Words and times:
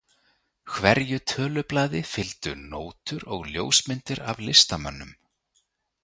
Hverju 0.75 1.19
tölublaði 1.33 2.01
fylgdu 2.13 2.53
nótur 2.71 3.25
og 3.37 3.45
ljósmyndir 3.55 4.19
af 4.33 4.37
listamönnum. 4.49 5.13